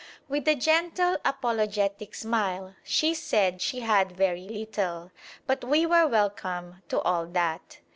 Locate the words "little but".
4.49-5.63